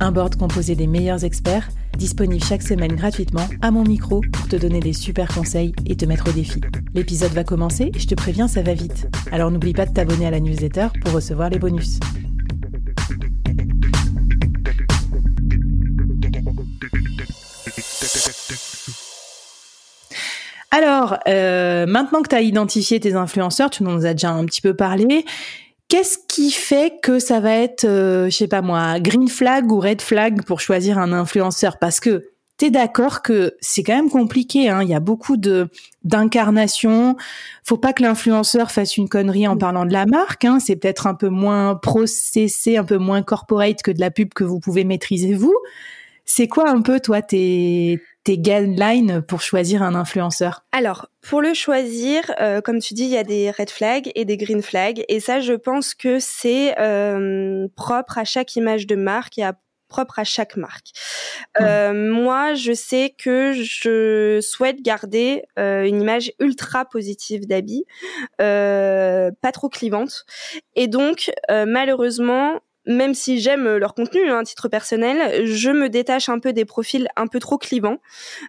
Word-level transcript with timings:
Un 0.00 0.12
board 0.12 0.36
composé 0.36 0.76
des 0.76 0.86
meilleurs 0.86 1.24
experts, 1.24 1.68
disponible 1.96 2.44
chaque 2.44 2.62
semaine 2.62 2.94
gratuitement 2.94 3.48
à 3.62 3.72
mon 3.72 3.82
micro 3.82 4.20
pour 4.32 4.46
te 4.46 4.54
donner 4.54 4.78
des 4.78 4.92
super 4.92 5.26
conseils 5.26 5.72
et 5.86 5.96
te 5.96 6.04
mettre 6.04 6.28
au 6.28 6.32
défi. 6.32 6.60
L'épisode 6.94 7.32
va 7.32 7.42
commencer 7.42 7.90
et 7.92 7.98
je 7.98 8.06
te 8.06 8.14
préviens, 8.14 8.46
ça 8.46 8.62
va 8.62 8.74
vite. 8.74 9.08
Alors 9.32 9.50
n'oublie 9.50 9.72
pas 9.72 9.86
de 9.86 9.92
t'abonner 9.92 10.26
à 10.26 10.30
la 10.30 10.38
newsletter 10.38 10.88
pour 11.02 11.14
recevoir 11.14 11.50
les 11.50 11.58
bonus. 11.58 11.98
Alors, 20.70 21.16
euh, 21.26 21.86
maintenant 21.86 22.22
que 22.22 22.28
tu 22.28 22.36
as 22.36 22.42
identifié 22.42 23.00
tes 23.00 23.14
influenceurs, 23.14 23.70
tu 23.70 23.82
nous 23.82 24.06
as 24.06 24.12
déjà 24.12 24.30
un 24.30 24.44
petit 24.44 24.60
peu 24.60 24.74
parlé, 24.74 25.24
Qu'est-ce 25.88 26.18
qui 26.28 26.50
fait 26.50 27.00
que 27.02 27.18
ça 27.18 27.40
va 27.40 27.52
être, 27.54 27.84
euh, 27.84 28.26
je 28.26 28.36
sais 28.36 28.48
pas 28.48 28.60
moi, 28.60 29.00
green 29.00 29.28
flag 29.28 29.72
ou 29.72 29.80
red 29.80 30.02
flag 30.02 30.42
pour 30.42 30.60
choisir 30.60 30.98
un 30.98 31.14
influenceur? 31.14 31.78
Parce 31.78 31.98
que 31.98 32.30
t'es 32.58 32.70
d'accord 32.70 33.22
que 33.22 33.54
c'est 33.60 33.82
quand 33.82 33.94
même 33.94 34.10
compliqué. 34.10 34.68
Hein. 34.68 34.82
Il 34.82 34.88
y 34.90 34.94
a 34.94 35.00
beaucoup 35.00 35.38
de 35.38 35.70
d'incarnation. 36.04 37.16
Faut 37.64 37.78
pas 37.78 37.94
que 37.94 38.02
l'influenceur 38.02 38.70
fasse 38.70 38.98
une 38.98 39.08
connerie 39.08 39.48
en 39.48 39.54
mm. 39.54 39.58
parlant 39.58 39.86
de 39.86 39.92
la 39.92 40.04
marque. 40.04 40.44
Hein. 40.44 40.58
C'est 40.60 40.76
peut-être 40.76 41.06
un 41.06 41.14
peu 41.14 41.28
moins 41.28 41.74
processé, 41.76 42.76
un 42.76 42.84
peu 42.84 42.98
moins 42.98 43.22
corporate 43.22 43.82
que 43.82 43.90
de 43.90 44.00
la 44.00 44.10
pub 44.10 44.34
que 44.34 44.44
vous 44.44 44.60
pouvez 44.60 44.84
maîtriser 44.84 45.32
vous. 45.32 45.56
C'est 46.30 46.46
quoi 46.46 46.68
un 46.68 46.82
peu 46.82 47.00
toi 47.00 47.22
tes 47.22 48.02
tes 48.22 48.36
guidelines 48.36 49.22
pour 49.22 49.40
choisir 49.40 49.82
un 49.82 49.94
influenceur? 49.94 50.66
Alors, 50.72 51.08
pour 51.22 51.40
le 51.40 51.54
choisir, 51.54 52.30
euh, 52.38 52.60
comme 52.60 52.78
tu 52.78 52.92
dis, 52.92 53.04
il 53.04 53.08
y 53.08 53.16
a 53.16 53.24
des 53.24 53.50
red 53.50 53.70
flags 53.70 54.12
et 54.14 54.26
des 54.26 54.36
green 54.36 54.60
flags. 54.60 55.02
Et 55.08 55.20
ça, 55.20 55.40
je 55.40 55.54
pense 55.54 55.94
que 55.94 56.18
c'est 56.20 56.78
euh, 56.78 57.66
propre 57.74 58.18
à 58.18 58.24
chaque 58.24 58.54
image 58.56 58.86
de 58.86 58.96
marque 58.96 59.38
et 59.38 59.44
à 59.44 59.54
propre 59.88 60.18
à 60.18 60.24
chaque 60.24 60.56
marque. 60.56 60.88
Euh, 61.58 61.94
moi, 61.94 62.52
je 62.52 62.74
sais 62.74 63.14
que 63.16 63.54
je 63.54 64.40
souhaite 64.42 64.82
garder 64.82 65.44
une 65.56 66.02
image 66.02 66.30
ultra 66.38 66.84
positive 66.84 67.46
d'habit, 67.46 67.86
pas 68.36 69.52
trop 69.54 69.70
clivante. 69.70 70.26
Et 70.76 70.88
donc, 70.88 71.30
malheureusement, 71.48 72.60
même 72.88 73.14
si 73.14 73.38
j'aime 73.38 73.76
leur 73.76 73.94
contenu 73.94 74.28
hein, 74.28 74.38
à 74.38 74.44
titre 74.44 74.68
personnel, 74.68 75.46
je 75.46 75.70
me 75.70 75.88
détache 75.88 76.28
un 76.28 76.38
peu 76.38 76.52
des 76.52 76.64
profils 76.64 77.06
un 77.16 77.26
peu 77.26 77.38
trop 77.38 77.58
clivants 77.58 77.98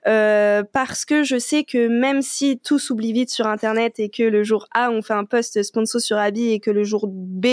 euh, 0.08 0.64
parce 0.72 1.03
que 1.06 1.24
je 1.24 1.38
sais 1.38 1.66
que 1.66 1.88
même 1.88 2.22
si 2.22 2.58
tout 2.58 2.80
s'oublie 2.80 3.12
vite 3.12 3.30
sur 3.30 3.47
Internet 3.47 4.00
et 4.00 4.09
que 4.09 4.24
le 4.24 4.44
jour 4.44 4.68
A 4.74 4.91
on 4.91 5.02
fait 5.02 5.14
un 5.14 5.25
post 5.25 5.62
sponsor 5.62 6.00
sur 6.00 6.18
Abi 6.18 6.52
et 6.52 6.59
que 6.62 6.72
le 6.72 6.84
jour 6.84 7.08
B 7.08 7.47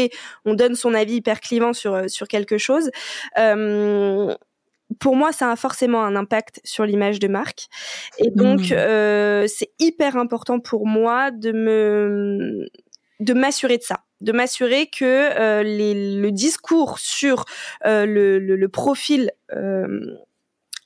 on 0.44 0.54
donne 0.54 0.76
son 0.76 0.94
avis 0.94 1.16
hyper 1.16 1.40
clivant 1.40 1.72
sur 1.72 1.94
euh, 1.94 2.08
sur 2.08 2.28
quelque 2.28 2.56
chose. 2.56 2.90
Euh, 3.36 4.34
pour 5.00 5.16
moi, 5.16 5.32
ça 5.32 5.50
a 5.50 5.56
forcément 5.56 6.04
un 6.04 6.14
impact 6.14 6.60
sur 6.62 6.86
l'image 6.86 7.18
de 7.18 7.26
marque. 7.26 7.66
Et 8.18 8.30
donc, 8.30 8.70
mmh. 8.70 8.72
euh, 8.72 9.46
c'est 9.48 9.70
hyper 9.80 10.16
important 10.16 10.60
pour 10.60 10.86
moi 10.86 11.32
de 11.32 11.50
me 11.50 12.68
de 13.18 13.34
m'assurer 13.34 13.78
de 13.78 13.82
ça 13.82 14.05
de 14.20 14.32
m'assurer 14.32 14.86
que 14.86 15.04
euh, 15.04 15.62
les, 15.62 16.20
le 16.20 16.30
discours 16.30 16.98
sur 16.98 17.44
euh, 17.84 18.06
le, 18.06 18.66
profil 18.68 19.30
euh, 19.52 19.88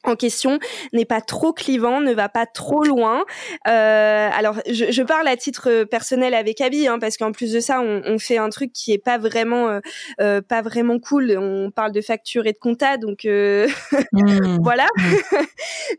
en 0.04 0.16
question 0.16 0.58
n'est 0.92 1.04
pas 1.04 1.20
trop 1.20 1.52
clivant, 1.52 2.00
ne 2.00 2.12
va 2.14 2.28
pas 2.28 2.46
trop 2.46 2.84
loin. 2.84 3.24
Euh, 3.68 4.30
alors, 4.32 4.56
je, 4.66 4.90
je, 4.90 5.02
parle 5.02 5.28
à 5.28 5.36
titre 5.36 5.84
personnel 5.84 6.32
avec 6.32 6.60
Abby, 6.60 6.86
hein, 6.86 6.98
parce 6.98 7.18
qu'en 7.18 7.32
plus 7.32 7.52
de 7.52 7.60
ça, 7.60 7.80
on, 7.80 8.02
on, 8.06 8.18
fait 8.18 8.38
un 8.38 8.48
truc 8.48 8.72
qui 8.72 8.92
est 8.92 8.98
pas 8.98 9.18
vraiment, 9.18 9.68
euh, 9.68 9.80
euh 10.20 10.40
pas 10.40 10.62
vraiment 10.62 10.98
cool. 10.98 11.36
On 11.38 11.70
parle 11.70 11.92
de 11.92 12.00
facture 12.00 12.46
et 12.46 12.52
de 12.52 12.58
compta, 12.58 12.96
donc 12.96 13.26
euh, 13.26 13.68
mmh. 14.12 14.58
voilà. 14.62 14.86
Mmh. 14.96 15.14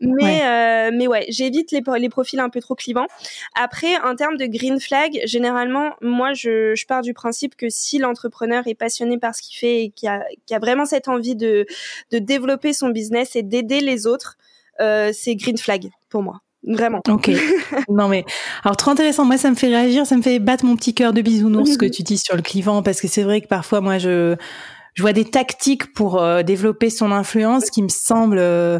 mais, 0.00 0.24
ouais. 0.24 0.42
Euh, 0.42 0.90
mais 0.92 1.06
ouais, 1.06 1.26
j'évite 1.28 1.70
les, 1.70 1.82
les 1.98 2.08
profils 2.08 2.40
un 2.40 2.48
peu 2.48 2.60
trop 2.60 2.74
clivants. 2.74 3.06
Après, 3.54 3.96
en 3.98 4.16
termes 4.16 4.36
de 4.36 4.46
green 4.46 4.80
flag, 4.80 5.20
généralement, 5.26 5.92
moi, 6.00 6.32
je, 6.32 6.74
je 6.74 6.86
pars 6.86 7.02
du 7.02 7.14
principe 7.14 7.54
que 7.56 7.68
si 7.68 7.98
l'entrepreneur 7.98 8.66
est 8.66 8.74
passionné 8.74 9.18
par 9.18 9.34
ce 9.34 9.42
qu'il 9.42 9.56
fait 9.56 9.84
et 9.84 9.90
qui 9.90 10.08
a, 10.08 10.24
qui 10.46 10.54
a 10.54 10.58
vraiment 10.58 10.86
cette 10.86 11.06
envie 11.06 11.36
de, 11.36 11.66
de 12.10 12.18
développer 12.18 12.72
son 12.72 12.88
business 12.88 13.36
et 13.36 13.42
d'aider 13.42 13.80
les 13.80 13.91
les 13.92 14.06
autres, 14.06 14.36
euh, 14.80 15.10
c'est 15.12 15.34
green 15.36 15.58
flag 15.58 15.90
pour 16.08 16.22
moi. 16.22 16.40
Vraiment. 16.64 17.00
Ok. 17.08 17.30
non 17.88 18.08
mais 18.08 18.24
alors 18.62 18.76
trop 18.76 18.92
intéressant. 18.92 19.24
Moi, 19.24 19.36
ça 19.36 19.50
me 19.50 19.56
fait 19.56 19.66
réagir, 19.68 20.06
ça 20.06 20.16
me 20.16 20.22
fait 20.22 20.38
battre 20.38 20.64
mon 20.64 20.76
petit 20.76 20.94
cœur 20.94 21.12
de 21.12 21.20
bisounours 21.20 21.72
ce 21.72 21.78
que 21.78 21.86
tu 21.90 22.02
dis 22.02 22.18
sur 22.18 22.36
le 22.36 22.42
clivant 22.42 22.82
parce 22.82 23.00
que 23.00 23.08
c'est 23.08 23.22
vrai 23.24 23.40
que 23.40 23.48
parfois 23.48 23.80
moi 23.80 23.98
je 23.98 24.36
je 24.94 25.02
vois 25.02 25.12
des 25.12 25.24
tactiques 25.24 25.92
pour 25.92 26.20
euh, 26.20 26.42
développer 26.42 26.90
son 26.90 27.12
influence 27.12 27.70
qui 27.70 27.82
me 27.82 27.88
semblent 27.88 28.38
euh, 28.38 28.78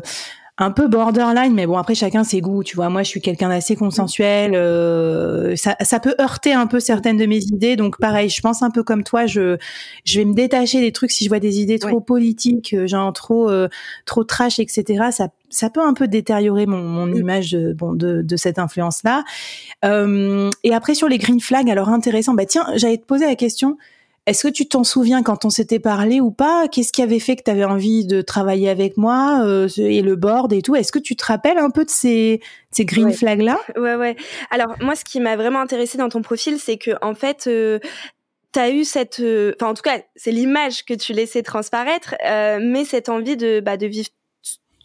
un 0.58 0.70
peu 0.70 0.86
borderline, 0.86 1.54
mais 1.54 1.66
bon 1.66 1.78
après 1.78 1.94
chacun 1.94 2.24
ses 2.24 2.42
goûts, 2.42 2.62
tu 2.62 2.76
vois. 2.76 2.90
Moi, 2.90 3.02
je 3.02 3.08
suis 3.08 3.22
quelqu'un 3.22 3.48
d'assez 3.48 3.74
consensuel. 3.74 4.54
Euh, 4.54 5.56
ça, 5.56 5.76
ça 5.80 5.98
peut 5.98 6.14
heurter 6.20 6.52
un 6.52 6.66
peu 6.66 6.78
certaines 6.78 7.16
de 7.16 7.24
mes 7.24 7.38
idées, 7.38 7.74
donc 7.74 7.98
pareil, 7.98 8.28
je 8.28 8.40
pense 8.42 8.62
un 8.62 8.70
peu 8.70 8.82
comme 8.82 9.02
toi. 9.02 9.24
Je 9.24 9.56
je 10.04 10.18
vais 10.18 10.26
me 10.26 10.34
détacher 10.34 10.80
des 10.80 10.92
trucs 10.92 11.10
si 11.10 11.24
je 11.24 11.30
vois 11.30 11.40
des 11.40 11.60
idées 11.60 11.78
trop 11.78 12.00
politiques, 12.00 12.74
euh, 12.74 12.86
genre 12.86 13.12
trop 13.14 13.48
euh, 13.48 13.68
trop 14.04 14.24
trash, 14.24 14.58
etc. 14.58 15.04
Ça 15.10 15.28
ça 15.48 15.70
peut 15.70 15.82
un 15.82 15.94
peu 15.94 16.06
détériorer 16.06 16.66
mon, 16.66 16.82
mon 16.82 17.06
mm. 17.06 17.16
image 17.16 17.52
de, 17.52 17.72
bon 17.72 17.94
de, 17.94 18.20
de 18.20 18.36
cette 18.36 18.58
influence 18.58 19.02
là. 19.04 19.24
Euh, 19.86 20.50
et 20.64 20.74
après 20.74 20.94
sur 20.94 21.08
les 21.08 21.18
green 21.18 21.40
flags, 21.40 21.70
alors 21.70 21.88
intéressant. 21.88 22.34
Bah 22.34 22.46
tiens, 22.46 22.66
j'allais 22.76 22.98
te 22.98 23.06
poser 23.06 23.24
la 23.24 23.36
question. 23.36 23.78
Est-ce 24.26 24.46
que 24.46 24.52
tu 24.52 24.68
t'en 24.68 24.84
souviens 24.84 25.22
quand 25.22 25.44
on 25.44 25.50
s'était 25.50 25.80
parlé 25.80 26.20
ou 26.20 26.30
pas? 26.30 26.68
Qu'est-ce 26.68 26.92
qui 26.92 27.02
avait 27.02 27.18
fait 27.18 27.34
que 27.36 27.42
tu 27.42 27.50
avais 27.50 27.64
envie 27.64 28.06
de 28.06 28.22
travailler 28.22 28.68
avec 28.68 28.96
moi 28.96 29.42
euh, 29.44 29.68
et 29.76 30.00
le 30.00 30.14
board 30.14 30.52
et 30.52 30.62
tout? 30.62 30.76
Est-ce 30.76 30.92
que 30.92 31.00
tu 31.00 31.16
te 31.16 31.24
rappelles 31.24 31.58
un 31.58 31.70
peu 31.70 31.84
de 31.84 31.90
ces, 31.90 32.40
ces 32.70 32.84
green 32.84 33.06
ouais. 33.06 33.12
flags 33.12 33.42
là 33.42 33.58
Ouais, 33.76 33.96
ouais. 33.96 34.16
Alors 34.50 34.76
moi, 34.80 34.94
ce 34.94 35.04
qui 35.04 35.18
m'a 35.18 35.36
vraiment 35.36 35.60
intéressé 35.60 35.98
dans 35.98 36.08
ton 36.08 36.22
profil, 36.22 36.58
c'est 36.58 36.76
que 36.76 36.92
en 37.02 37.14
fait. 37.14 37.46
Euh, 37.46 37.78
T'as 38.52 38.70
eu 38.70 38.84
cette, 38.84 39.20
euh, 39.20 39.54
enfin 39.56 39.70
en 39.70 39.74
tout 39.74 39.80
cas, 39.80 40.02
c'est 40.14 40.30
l'image 40.30 40.84
que 40.84 40.92
tu 40.92 41.14
laissais 41.14 41.42
transparaître, 41.42 42.14
euh, 42.26 42.58
mais 42.60 42.84
cette 42.84 43.08
envie 43.08 43.38
de, 43.38 43.60
bah, 43.60 43.78
de 43.78 43.86
vivre 43.86 44.10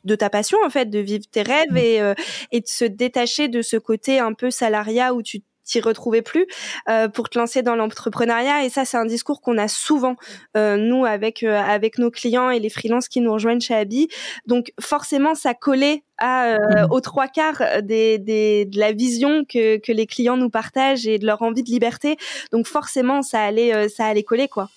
de 0.06 0.16
ta 0.16 0.30
passion 0.30 0.58
en 0.66 0.70
fait, 0.70 0.90
de 0.90 1.00
vivre 1.00 1.26
tes 1.30 1.42
rêves 1.42 1.72
mmh. 1.72 1.78
et, 1.78 2.02
euh, 2.02 2.14
et 2.54 2.62
de 2.62 2.68
se 2.68 2.86
détacher 2.86 3.50
de 3.50 3.62
ce 3.62 3.76
côté 3.76 4.20
un 4.20 4.32
peu 4.32 4.52
salariat 4.52 5.14
où 5.14 5.22
tu 5.22 5.42
t'y 5.68 5.82
retrouvais 5.82 6.22
plus 6.22 6.48
euh, 6.90 7.08
pour 7.08 7.30
te 7.30 7.38
lancer 7.38 7.62
dans 7.62 7.76
l'entrepreneuriat. 7.76 8.66
Et 8.66 8.70
ça 8.70 8.86
c'est 8.86 8.98
un 8.98 9.06
discours 9.06 9.42
qu'on 9.42 9.58
a 9.58 9.68
souvent 9.68 10.16
euh, 10.56 10.78
nous 10.78 11.06
avec 11.06 11.44
euh, 11.44 11.60
avec 11.60 11.98
nos 11.98 12.10
clients 12.10 12.50
et 12.50 12.60
les 12.60 12.70
freelances 12.70 13.08
qui 13.08 13.22
nous 13.22 13.34
rejoignent 13.34 13.60
chez 13.60 13.76
Abi 13.76 14.08
donc 14.46 14.72
forcément 14.80 15.36
ça 15.36 15.54
collait 15.54 16.04
à 16.18 16.58
mmh. 16.58 16.88
aux 16.92 17.02
trois 17.02 17.28
quarts 17.28 17.62
des, 17.84 18.18
des 18.18 18.66
de 18.66 18.80
la 18.80 18.92
vision 18.92 19.46
que 19.46 19.78
que 19.78 19.92
les 19.92 20.08
clients 20.08 20.38
nous 20.38 20.50
partagent 20.50 21.06
et 21.06 21.20
de 21.20 21.26
leur 21.26 21.42
envie 21.44 21.64
de 21.64 21.70
liberté. 21.70 22.18
Donc 22.52 22.66
forcément 22.66 23.22
ça 23.22 23.42
allait 23.42 23.88
ça 23.90 24.06
allait 24.06 24.24
coller 24.24 24.48
quoi 24.48 24.70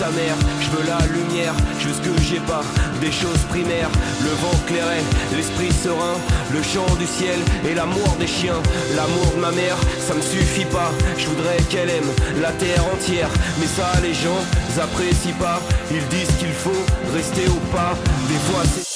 Je 0.00 0.70
veux 0.70 0.86
la 0.86 1.04
lumière, 1.12 1.52
je 1.80 1.88
ce 1.88 2.00
que 2.00 2.22
j'ai 2.22 2.38
pas, 2.46 2.62
des 3.00 3.10
choses 3.10 3.42
primaires, 3.48 3.90
le 4.22 4.30
vent 4.30 4.56
clairet, 4.68 5.02
l'esprit 5.34 5.72
serein, 5.72 6.14
le 6.54 6.62
chant 6.62 6.86
du 7.00 7.06
ciel 7.06 7.36
et 7.68 7.74
l'amour 7.74 8.14
des 8.20 8.28
chiens, 8.28 8.62
l'amour 8.94 9.32
de 9.34 9.40
ma 9.40 9.50
mère, 9.50 9.76
ça 9.98 10.14
me 10.14 10.20
suffit 10.20 10.66
pas, 10.66 10.92
je 11.18 11.26
voudrais 11.26 11.56
qu'elle 11.68 11.90
aime 11.90 12.12
la 12.40 12.52
terre 12.52 12.84
entière, 12.94 13.28
mais 13.58 13.66
ça 13.66 13.90
les 14.00 14.14
gens 14.14 14.38
apprécient 14.80 15.34
pas, 15.40 15.60
ils 15.90 16.06
disent 16.06 16.36
qu'il 16.38 16.52
faut 16.52 16.84
rester 17.12 17.48
au 17.48 17.58
pas, 17.74 17.96
des 18.28 18.52
fois 18.52 18.62
c'est... 18.72 18.88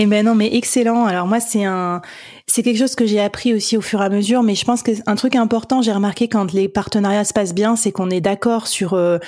Eh 0.00 0.06
ben 0.06 0.24
non, 0.24 0.36
mais 0.36 0.54
excellent. 0.54 1.06
Alors 1.06 1.26
moi, 1.26 1.40
c'est 1.40 1.64
un, 1.64 2.00
c'est 2.58 2.64
quelque 2.64 2.78
chose 2.78 2.96
que 2.96 3.06
j'ai 3.06 3.20
appris 3.20 3.54
aussi 3.54 3.76
au 3.76 3.80
fur 3.80 4.02
et 4.02 4.04
à 4.04 4.08
mesure, 4.08 4.42
mais 4.42 4.56
je 4.56 4.64
pense 4.64 4.82
que 4.82 4.90
un 5.06 5.14
truc 5.14 5.36
important, 5.36 5.80
j'ai 5.80 5.92
remarqué 5.92 6.26
quand 6.26 6.52
les 6.52 6.68
partenariats 6.68 7.22
se 7.22 7.32
passent 7.32 7.54
bien, 7.54 7.76
c'est 7.76 7.92
qu'on 7.92 8.10
est 8.10 8.20
d'accord 8.20 8.66
sur 8.66 8.94
euh, 8.94 9.18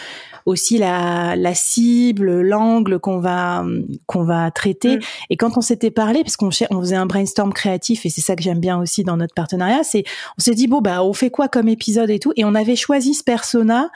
aussi 0.46 0.78
la, 0.78 1.36
la 1.36 1.54
cible, 1.54 2.40
l'angle 2.40 2.98
qu'on 2.98 3.20
va 3.20 3.64
qu'on 4.06 4.24
va 4.24 4.50
traiter. 4.50 4.96
Mm. 4.96 5.00
Et 5.30 5.36
quand 5.36 5.56
on 5.56 5.60
s'était 5.60 5.92
parlé, 5.92 6.24
parce 6.24 6.36
qu'on 6.36 6.50
on 6.72 6.80
faisait 6.80 6.96
un 6.96 7.06
brainstorm 7.06 7.52
créatif, 7.52 8.04
et 8.04 8.08
c'est 8.08 8.20
ça 8.20 8.34
que 8.34 8.42
j'aime 8.42 8.58
bien 8.58 8.80
aussi 8.80 9.04
dans 9.04 9.16
notre 9.16 9.34
partenariat, 9.34 9.84
c'est 9.84 10.02
on 10.36 10.42
s'est 10.42 10.56
dit 10.56 10.66
bon 10.66 10.80
bah 10.80 11.04
on 11.04 11.12
fait 11.12 11.30
quoi 11.30 11.46
comme 11.46 11.68
épisode 11.68 12.10
et 12.10 12.18
tout, 12.18 12.32
et 12.34 12.44
on 12.44 12.56
avait 12.56 12.74
choisi 12.74 13.14
ce 13.14 13.22
persona 13.22 13.92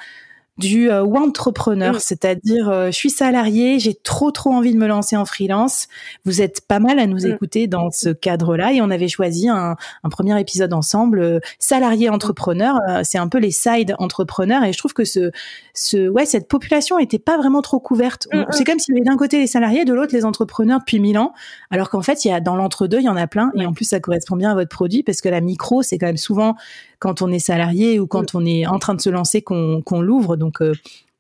du 0.56 0.88
euh, 0.88 1.04
entrepreneur, 1.04 1.94
mm. 1.94 1.98
c'est-à-dire 1.98 2.68
euh, 2.68 2.86
je 2.86 2.92
suis 2.92 3.10
salarié, 3.10 3.80
j'ai 3.80 3.94
trop 3.94 4.30
trop 4.30 4.52
envie 4.52 4.72
de 4.72 4.78
me 4.78 4.86
lancer 4.86 5.16
en 5.16 5.24
freelance. 5.24 5.88
Vous 6.24 6.42
êtes 6.42 6.60
pas 6.60 6.78
mal 6.78 7.00
à 7.00 7.06
nous 7.06 7.26
mm. 7.26 7.32
écouter 7.32 7.66
dans 7.66 7.90
ce 7.90 8.10
cadre-là 8.10 8.72
et 8.72 8.80
on 8.80 8.90
avait 8.90 9.08
choisi 9.08 9.48
un, 9.48 9.76
un 10.04 10.08
premier 10.08 10.38
épisode 10.40 10.72
ensemble, 10.72 11.20
euh, 11.20 11.40
salarié 11.58 12.08
entrepreneur. 12.08 12.78
Euh, 12.88 13.00
c'est 13.02 13.18
un 13.18 13.26
peu 13.26 13.38
les 13.38 13.50
side 13.50 13.96
entrepreneurs 13.98 14.62
et 14.62 14.72
je 14.72 14.78
trouve 14.78 14.92
que 14.92 15.04
ce, 15.04 15.32
ce 15.74 16.08
ouais 16.08 16.24
cette 16.24 16.46
population 16.46 17.00
était 17.00 17.18
pas 17.18 17.36
vraiment 17.36 17.62
trop 17.62 17.80
couverte. 17.80 18.28
Mm, 18.32 18.44
c'est 18.50 18.64
comme 18.64 18.78
s'il 18.78 18.94
y 18.94 18.98
avait 18.98 19.04
d'un 19.04 19.16
côté 19.16 19.38
les 19.38 19.48
salariés, 19.48 19.84
de 19.84 19.92
l'autre 19.92 20.14
les 20.14 20.24
entrepreneurs 20.24 20.78
depuis 20.78 21.00
mille 21.00 21.18
ans, 21.18 21.32
alors 21.70 21.90
qu'en 21.90 22.02
fait 22.02 22.24
il 22.24 22.28
y 22.28 22.32
a 22.32 22.38
dans 22.38 22.54
l'entre-deux 22.54 22.98
il 22.98 23.04
y 23.04 23.08
en 23.08 23.16
a 23.16 23.26
plein 23.26 23.50
et 23.56 23.66
en 23.66 23.72
plus 23.72 23.86
ça 23.86 23.98
correspond 23.98 24.36
bien 24.36 24.52
à 24.52 24.54
votre 24.54 24.70
produit 24.70 25.02
parce 25.02 25.20
que 25.20 25.28
la 25.28 25.40
micro 25.40 25.82
c'est 25.82 25.98
quand 25.98 26.06
même 26.06 26.16
souvent 26.16 26.54
quand 26.98 27.22
on 27.22 27.30
est 27.30 27.38
salarié 27.38 28.00
ou 28.00 28.06
quand 28.06 28.34
on 28.34 28.44
est 28.44 28.66
en 28.66 28.78
train 28.78 28.94
de 28.94 29.00
se 29.00 29.10
lancer 29.10 29.42
qu'on 29.42 30.00
l'ouvre. 30.00 30.36
Donc, 30.36 30.60
euh, 30.62 30.72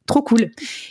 trop 0.06 0.22
cool. 0.22 0.50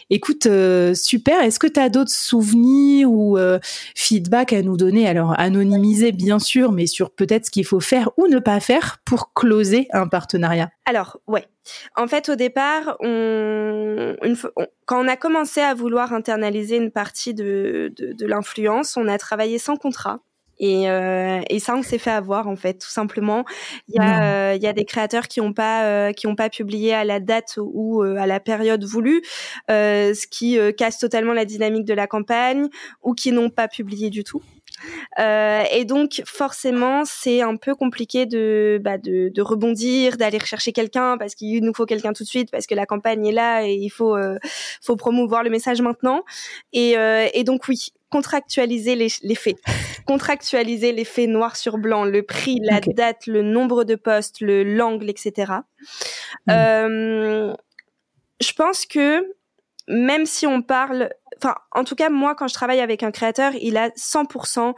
Écoute, 0.10 0.48
euh, 0.48 0.94
super. 0.94 1.42
Est-ce 1.42 1.60
que 1.60 1.68
tu 1.68 1.80
as 1.80 1.90
d'autres 1.90 2.12
souvenirs 2.12 3.12
ou 3.12 3.38
euh, 3.38 3.60
feedback 3.96 4.54
à 4.54 4.62
nous 4.62 4.78
donner? 4.78 5.08
Alors, 5.08 5.40
anonymisé, 5.40 6.12
bien 6.12 6.40
sûr, 6.40 6.72
mais 6.72 6.88
sur 6.88 7.12
peut-être 7.12 7.46
ce 7.46 7.52
qu'il 7.52 7.66
faut 7.66 7.80
faire 7.80 8.10
ou 8.18 8.28
ne 8.28 8.40
pas 8.40 8.60
faire 8.60 9.00
pour 9.06 9.34
closer 9.34 9.88
un 9.94 10.08
partenariat. 10.08 10.70
Alors, 10.86 11.20
ouais. 11.28 11.46
En 11.96 12.08
fait, 12.08 12.28
au 12.30 12.36
départ, 12.36 12.98
on, 13.00 14.16
quand 14.86 15.06
on 15.06 15.08
a 15.08 15.16
commencé 15.16 15.62
à 15.62 15.74
vouloir 15.74 16.12
internaliser 16.12 16.78
une 16.78 16.92
partie 16.92 17.34
de, 17.34 17.94
de 17.98 18.26
l'influence, 18.26 18.98
on 18.98 19.08
a 19.08 19.18
travaillé 19.18 19.60
sans 19.60 19.78
contrat. 19.78 20.20
Et, 20.60 20.90
euh, 20.90 21.42
et, 21.50 21.60
ça, 21.60 21.76
on 21.76 21.84
s'est 21.84 21.98
fait 21.98 22.12
avoir 22.12 22.48
en 22.48 22.56
fait, 22.56 22.76
tout 22.76 22.90
simplement. 22.90 23.44
Il 23.88 23.96
y 23.96 24.00
a, 24.00 24.52
euh, 24.52 24.56
il 24.56 24.62
y 24.62 24.68
a 24.68 24.74
des 24.74 24.86
créateurs 24.86 25.28
qui 25.28 25.42
n'ont 25.42 25.54
pas, 25.54 25.86
euh, 25.86 26.12
qui 26.12 26.28
ont 26.28 26.36
pas 26.36 26.50
publié 26.50 26.94
à 26.94 27.04
la 27.04 27.20
date 27.20 27.58
ou 27.58 28.02
à 28.02 28.28
la 28.28 28.40
période 28.40 28.84
voulue, 28.84 29.22
ce 29.70 30.28
qui 30.28 30.58
casse 30.78 31.00
totalement 31.00 31.34
la 31.34 31.46
dynamique 31.46 31.86
de 31.86 31.94
la 31.94 32.08
campagne, 32.08 32.68
ou 33.02 33.14
qui 33.14 33.32
n'ont 33.32 33.50
pas 33.50 33.68
publié 33.68 34.10
du 34.10 34.24
tout. 34.24 34.42
Euh, 35.20 35.64
et 35.72 35.86
donc 35.86 36.22
forcément, 36.26 37.04
c'est 37.06 37.42
un 37.42 37.56
peu 37.56 37.76
compliqué 37.76 38.26
de, 38.26 38.80
bah, 38.84 38.98
de, 38.98 39.30
de 39.30 39.42
rebondir, 39.42 40.18
d'aller 40.18 40.38
rechercher 40.38 40.72
quelqu'un 40.72 41.18
parce 41.18 41.36
qu'il 41.36 41.64
nous 41.64 41.74
faut 41.74 41.86
quelqu'un 41.86 42.14
tout 42.14 42.24
de 42.24 42.30
suite, 42.30 42.52
parce 42.52 42.68
que 42.68 42.76
la 42.76 42.86
campagne 42.86 43.26
est 43.26 43.32
là 43.32 43.64
et 43.66 43.74
il 43.74 43.90
faut, 43.90 44.18
faut 44.82 44.96
promouvoir 44.96 45.44
le 45.44 45.50
message 45.50 45.82
maintenant. 45.82 46.24
Et, 46.72 46.96
et 47.34 47.44
donc 47.44 47.68
oui, 47.68 47.90
contractualiser 48.10 48.96
les, 48.96 49.08
les 49.24 49.36
faits 49.36 49.58
contractualiser 50.06 50.92
les 50.92 51.06
faits 51.06 51.30
noir 51.30 51.56
sur 51.56 51.78
blanc, 51.78 52.06
le 52.06 52.24
prix, 52.24 52.60
la 52.62 52.80
date, 52.82 53.28
le 53.28 53.42
nombre 53.42 53.84
de 53.84 53.96
postes, 53.96 54.42
le 54.42 54.64
l'angle, 54.64 55.10
etc. 55.10 55.54
Euh, 56.50 57.54
je 58.40 58.54
pense 58.54 58.86
que 58.86 59.26
même 59.88 60.26
si 60.26 60.48
on 60.48 60.62
parle, 60.62 61.10
enfin, 61.38 61.56
en 61.72 61.84
tout 61.84 61.96
cas, 61.96 62.10
moi, 62.10 62.36
quand 62.36 62.48
je 62.48 62.54
travaille 62.54 62.82
avec 62.82 63.04
un 63.04 63.12
créateur, 63.12 63.54
il 63.62 63.78
a 63.78 63.90
100% 63.90 64.74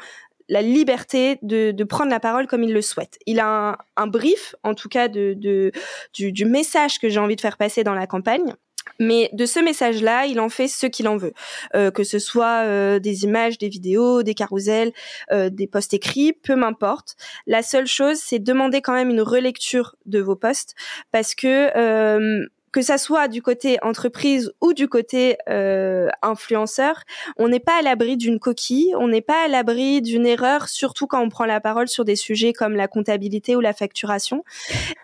la 0.48 0.62
liberté 0.62 1.40
de, 1.42 1.72
de, 1.72 1.84
prendre 1.84 2.12
la 2.12 2.20
parole 2.20 2.48
comme 2.48 2.64
il 2.64 2.74
le 2.74 2.82
souhaite. 2.82 3.18
Il 3.26 3.40
a 3.40 3.48
un, 3.48 3.78
un 3.98 4.08
brief, 4.08 4.56
en 4.64 4.76
tout 4.76 4.90
cas, 4.90 5.08
de, 5.08 5.34
de 5.36 5.72
du, 6.14 6.32
du, 6.32 6.46
message 6.46 7.00
que 7.00 7.10
j'ai 7.10 7.20
envie 7.20 7.36
de 7.36 7.42
faire 7.42 7.58
passer 7.58 7.84
dans 7.84 7.96
la 7.96 8.06
campagne. 8.06 8.54
Mais 9.00 9.30
de 9.34 9.46
ce 9.46 9.60
message-là, 9.60 10.26
il 10.26 10.40
en 10.40 10.50
fait 10.50 10.68
ce 10.68 10.86
qu'il 10.86 11.08
en 11.08 11.18
veut, 11.18 11.34
euh, 11.76 11.92
que 11.92 12.04
ce 12.04 12.20
soit 12.20 12.64
euh, 12.64 13.00
des 13.00 13.24
images, 13.24 13.58
des 13.58 13.68
vidéos, 13.68 14.24
des 14.24 14.36
carousels, 14.36 14.94
euh, 15.32 15.50
des 15.50 15.68
posts 15.68 15.94
écrits, 15.94 16.34
peu 16.34 16.56
m'importe. 16.56 17.16
La 17.48 17.64
seule 17.64 17.88
chose, 17.88 18.18
c'est 18.18 18.40
demander 18.40 18.82
quand 18.82 18.94
même 18.94 19.10
une 19.10 19.22
relecture 19.22 19.96
de 20.06 20.20
vos 20.20 20.36
posts, 20.36 20.76
parce 21.12 21.36
que 21.36 22.48
que 22.76 22.82
ça 22.82 22.98
soit 22.98 23.30
du 23.30 23.42
côté 23.42 23.78
entreprise 23.84 24.52
ou 24.60 24.74
du 24.74 24.90
côté 24.90 25.38
euh, 25.48 26.10
influenceur, 26.22 27.04
on 27.38 27.48
n'est 27.48 27.62
pas 27.62 27.80
à 27.80 27.82
l'abri 27.82 28.18
d'une 28.18 28.38
coquille, 28.38 28.94
on 29.00 29.08
n'est 29.08 29.22
pas 29.22 29.46
à 29.46 29.48
l'abri 29.48 30.02
d'une 30.02 30.26
erreur, 30.26 30.68
surtout 30.68 31.08
quand 31.08 31.22
on 31.22 31.30
prend 31.30 31.46
la 31.46 31.62
parole 31.62 31.88
sur 31.88 32.04
des 32.04 32.18
sujets 32.18 32.52
comme 32.52 32.76
la 32.76 32.90
comptabilité 32.90 33.56
ou 33.56 33.62
la 33.62 33.72
facturation. 33.72 34.44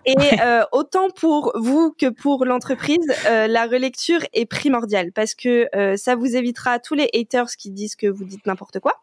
Et 0.06 0.18
euh, 0.41 0.63
autant 0.73 1.09
pour 1.12 1.53
vous 1.56 1.95
que 1.97 2.09
pour 2.09 2.44
l'entreprise, 2.44 3.07
euh, 3.27 3.47
la 3.47 3.68
relecture 3.68 4.19
est 4.33 4.45
primordiale 4.45 5.13
parce 5.13 5.33
que 5.33 5.69
euh, 5.74 5.95
ça 5.95 6.15
vous 6.15 6.35
évitera 6.35 6.79
tous 6.79 6.95
les 6.95 7.09
haters 7.13 7.51
qui 7.57 7.71
disent 7.71 7.95
que 7.95 8.07
vous 8.07 8.25
dites 8.25 8.45
n'importe 8.45 8.81
quoi. 8.81 9.01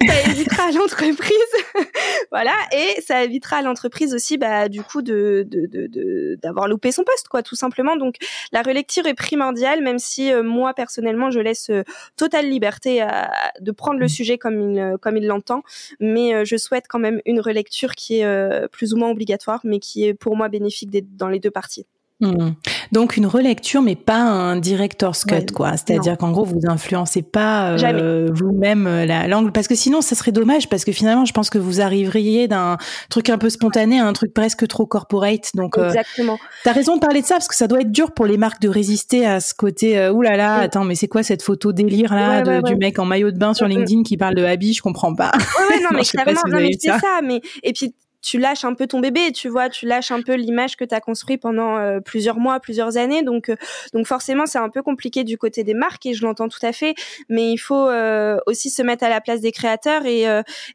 Et 0.00 0.06
ça 0.06 0.30
évitera 0.30 0.64
à 0.64 0.70
l'entreprise, 0.72 1.32
voilà, 2.30 2.54
et 2.72 3.00
ça 3.00 3.24
évitera 3.24 3.58
à 3.58 3.62
l'entreprise 3.62 4.14
aussi, 4.14 4.38
bah, 4.38 4.68
du 4.68 4.82
coup, 4.82 5.02
de 5.02 5.46
d'avoir 6.42 6.68
loupé 6.68 6.92
son 6.92 7.04
poste, 7.04 7.28
quoi, 7.28 7.42
tout 7.42 7.56
simplement. 7.56 7.96
Donc, 7.96 8.16
la 8.52 8.62
relecture 8.62 9.06
est 9.06 9.14
primordiale, 9.14 9.82
même 9.82 9.98
si 9.98 10.32
euh, 10.32 10.42
moi 10.42 10.74
personnellement, 10.74 11.30
je 11.30 11.40
laisse 11.40 11.70
euh, 11.70 11.82
totale 12.16 12.48
liberté 12.48 13.00
à, 13.02 13.32
de 13.60 13.72
prendre 13.72 13.98
le 13.98 14.06
mmh. 14.06 14.08
sujet 14.08 14.38
comme 14.38 14.60
il 14.60 14.80
euh, 14.80 14.96
comme 14.96 15.16
il 15.16 15.26
l'entend, 15.26 15.62
mais 16.00 16.44
je 16.44 16.56
souhaite 16.56 16.86
quand 16.88 16.98
même 16.98 17.20
une 17.26 17.40
relecture 17.40 17.94
qui 17.94 18.20
est 18.20 18.68
plus 18.68 18.94
ou 18.94 18.96
moins 18.96 19.10
obligatoire, 19.10 19.60
mais 19.64 19.78
qui 19.78 20.04
est 20.04 20.14
pour 20.14 20.36
moi 20.36 20.48
bénéfique 20.48 20.90
dans 21.16 21.28
les 21.28 21.40
deux 21.40 21.50
parties. 21.50 21.86
Hmm. 22.20 22.52
Donc 22.92 23.16
une 23.16 23.26
relecture, 23.26 23.82
mais 23.82 23.96
pas 23.96 24.20
un 24.20 24.56
director's 24.56 25.24
cut, 25.24 25.46
quoi. 25.52 25.72
C'est-à-dire 25.76 26.16
qu'en 26.16 26.30
gros, 26.30 26.44
vous 26.44 26.60
influencez 26.68 27.22
pas 27.22 27.72
euh, 27.72 28.30
vous-même 28.32 28.86
euh, 28.86 29.04
la 29.04 29.26
langue, 29.26 29.52
parce 29.52 29.66
que 29.66 29.74
sinon, 29.74 30.00
ça 30.00 30.14
serait 30.14 30.30
dommage, 30.30 30.68
parce 30.68 30.84
que 30.84 30.92
finalement, 30.92 31.24
je 31.24 31.32
pense 31.32 31.50
que 31.50 31.58
vous 31.58 31.80
arriveriez 31.80 32.46
d'un 32.46 32.78
truc 33.10 33.30
un 33.30 33.38
peu 33.38 33.50
spontané 33.50 33.98
à 33.98 34.06
un 34.06 34.12
truc 34.12 34.32
presque 34.32 34.66
trop 34.68 34.86
corporate. 34.86 35.50
Donc, 35.54 35.76
euh, 35.76 35.88
exactement. 35.88 36.38
T'as 36.62 36.72
raison 36.72 36.94
de 36.94 37.00
parler 37.00 37.20
de 37.20 37.26
ça, 37.26 37.34
parce 37.34 37.48
que 37.48 37.56
ça 37.56 37.66
doit 37.66 37.80
être 37.80 37.90
dur 37.90 38.12
pour 38.12 38.26
les 38.26 38.36
marques 38.36 38.60
de 38.60 38.68
résister 38.68 39.26
à 39.26 39.40
ce 39.40 39.52
côté. 39.52 39.98
Euh, 39.98 40.12
oulala, 40.12 40.36
là 40.36 40.56
là, 40.58 40.62
attends, 40.62 40.84
mais 40.84 40.94
c'est 40.94 41.08
quoi 41.08 41.24
cette 41.24 41.42
photo 41.42 41.72
délire 41.72 42.14
là 42.14 42.60
du 42.62 42.76
mec 42.76 43.00
en 43.00 43.04
maillot 43.04 43.32
de 43.32 43.38
bain 43.38 43.54
sur 43.54 43.66
LinkedIn 43.66 44.04
qui 44.04 44.16
parle 44.16 44.36
de 44.36 44.44
habits? 44.44 44.74
Je 44.74 44.82
comprends 44.82 45.14
pas. 45.14 45.32
Ouais, 45.68 45.80
non, 45.82 45.88
mais 45.94 46.02
clairement, 46.02 46.40
non, 46.46 46.58
mais 46.58 46.70
c'est 46.78 46.90
ça. 46.90 47.20
Mais 47.24 47.40
et 47.64 47.72
puis 47.72 47.92
tu 48.24 48.38
lâches 48.38 48.64
un 48.64 48.74
peu 48.74 48.86
ton 48.86 49.00
bébé, 49.00 49.32
tu 49.32 49.48
vois, 49.48 49.68
tu 49.68 49.86
lâches 49.86 50.10
un 50.10 50.22
peu 50.22 50.34
l'image 50.34 50.76
que 50.76 50.84
tu 50.84 50.94
as 50.94 51.00
construit 51.00 51.36
pendant 51.36 51.76
euh, 51.76 52.00
plusieurs 52.00 52.38
mois, 52.38 52.58
plusieurs 52.58 52.96
années. 52.96 53.22
Donc, 53.22 53.50
euh, 53.50 53.56
donc 53.92 54.06
forcément, 54.06 54.46
c'est 54.46 54.58
un 54.58 54.70
peu 54.70 54.82
compliqué 54.82 55.24
du 55.24 55.36
côté 55.36 55.62
des 55.62 55.74
marques 55.74 56.06
et 56.06 56.14
je 56.14 56.24
l'entends 56.24 56.48
tout 56.48 56.64
à 56.64 56.72
fait. 56.72 56.94
Mais 57.28 57.52
il 57.52 57.58
faut 57.58 57.88
euh, 57.88 58.38
aussi 58.46 58.70
se 58.70 58.82
mettre 58.82 59.04
à 59.04 59.10
la 59.10 59.20
place 59.20 59.42
des 59.42 59.52
créateurs 59.52 60.06
et, 60.06 60.24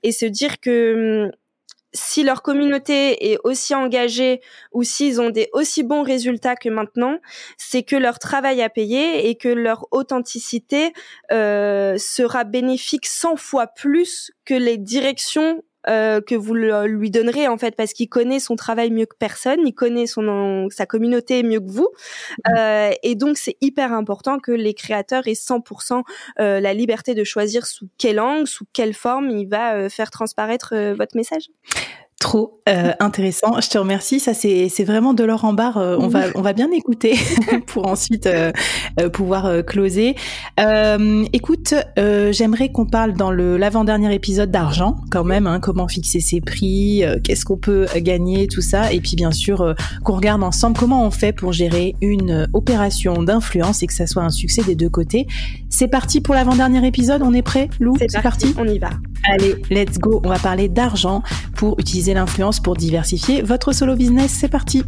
et 0.03 0.11
se 0.11 0.25
dire 0.25 0.59
que 0.59 1.25
hum, 1.25 1.31
si 1.93 2.23
leur 2.23 2.41
communauté 2.41 3.31
est 3.31 3.37
aussi 3.43 3.73
engagée 3.73 4.41
ou 4.71 4.83
s'ils 4.83 5.19
ont 5.19 5.29
des 5.29 5.49
aussi 5.53 5.83
bons 5.83 6.03
résultats 6.03 6.55
que 6.55 6.69
maintenant, 6.69 7.17
c'est 7.57 7.83
que 7.83 7.95
leur 7.95 8.19
travail 8.19 8.61
a 8.61 8.69
payé 8.69 9.29
et 9.29 9.35
que 9.35 9.49
leur 9.49 9.87
authenticité 9.91 10.93
euh, 11.31 11.97
sera 11.97 12.43
bénéfique 12.43 13.05
100 13.05 13.37
fois 13.37 13.67
plus 13.67 14.31
que 14.45 14.53
les 14.53 14.77
directions 14.77 15.63
euh, 15.87 16.21
que 16.21 16.35
vous 16.35 16.53
lui 16.53 17.11
donnerez 17.11 17.47
en 17.47 17.57
fait 17.57 17.75
parce 17.75 17.93
qu'il 17.93 18.09
connaît 18.09 18.39
son 18.39 18.55
travail 18.55 18.91
mieux 18.91 19.05
que 19.05 19.15
personne, 19.17 19.59
il 19.65 19.73
connaît 19.73 20.07
son 20.07 20.67
sa 20.69 20.85
communauté 20.85 21.43
mieux 21.43 21.59
que 21.59 21.69
vous, 21.69 21.89
mmh. 21.89 22.51
euh, 22.57 22.91
et 23.03 23.15
donc 23.15 23.37
c'est 23.37 23.57
hyper 23.61 23.93
important 23.93 24.39
que 24.39 24.51
les 24.51 24.73
créateurs 24.73 25.27
aient 25.27 25.33
100% 25.33 26.03
euh, 26.39 26.59
la 26.59 26.73
liberté 26.73 27.15
de 27.15 27.23
choisir 27.23 27.65
sous 27.65 27.87
quelle 27.97 28.19
angle, 28.19 28.47
sous 28.47 28.65
quelle 28.73 28.93
forme 28.93 29.29
il 29.29 29.47
va 29.47 29.75
euh, 29.75 29.89
faire 29.89 30.11
transparaître 30.11 30.73
euh, 30.73 30.93
votre 30.93 31.15
message. 31.15 31.49
Trop 32.19 32.61
euh, 32.67 32.91
intéressant. 32.99 33.61
Je 33.61 33.69
te 33.69 33.77
remercie. 33.77 34.19
Ça, 34.19 34.33
c'est, 34.33 34.67
c'est 34.67 34.83
vraiment 34.83 35.13
de 35.13 35.23
l'or 35.23 35.45
en 35.45 35.53
barre. 35.53 35.77
Euh, 35.77 35.97
on 35.99 36.09
va, 36.09 36.25
on 36.35 36.41
va 36.41 36.51
bien 36.51 36.69
écouter 36.71 37.17
pour 37.67 37.87
ensuite 37.87 38.27
euh, 38.27 38.51
pouvoir 39.13 39.63
closer. 39.65 40.15
écoute, 41.33 41.73
j'aimerais 41.97 42.71
qu'on 42.71 42.85
parle 42.85 43.13
dans 43.13 43.31
le 43.31 43.57
l'avant-dernier 43.57 44.13
épisode 44.13 44.51
d'argent, 44.51 44.97
quand 45.09 45.23
même. 45.23 45.47
Hein, 45.47 45.59
comment 45.61 45.87
fixer 45.87 46.19
ses 46.19 46.41
prix, 46.41 47.03
qu'est-ce 47.23 47.45
qu'on 47.45 47.57
peut 47.57 47.87
gagner, 47.97 48.47
tout 48.47 48.61
ça. 48.61 48.91
Et 48.91 48.99
puis, 48.99 49.15
bien 49.15 49.31
sûr, 49.31 49.75
qu'on 50.03 50.15
regarde 50.15 50.43
ensemble 50.43 50.77
comment 50.77 51.05
on 51.05 51.11
fait 51.11 51.31
pour 51.31 51.53
gérer 51.53 51.95
une 52.01 52.49
opération 52.53 53.23
d'influence 53.23 53.81
et 53.81 53.87
que 53.87 53.93
ça 53.93 54.07
soit 54.07 54.23
un 54.23 54.29
succès 54.29 54.63
des 54.63 54.75
deux 54.75 54.89
côtés. 54.89 55.27
C'est 55.69 55.87
parti 55.87 56.19
pour 56.19 56.35
l'avant-dernier 56.35 56.85
épisode. 56.85 57.21
On 57.23 57.33
est 57.33 57.41
prêt, 57.41 57.69
Lou? 57.79 57.95
C'est 57.97 58.21
parti. 58.21 58.53
On 58.57 58.67
y 58.67 58.77
va. 58.77 58.89
Allez, 59.23 59.55
let's 59.69 59.97
go. 59.97 60.21
On 60.23 60.29
va 60.29 60.39
parler 60.39 60.67
d'argent 60.69 61.23
pour 61.55 61.79
utiliser 61.79 62.13
l'influence 62.13 62.59
pour 62.59 62.75
diversifier 62.75 63.41
votre 63.41 63.73
solo 63.73 63.95
business. 63.95 64.31
C'est 64.31 64.49
parti. 64.49 64.83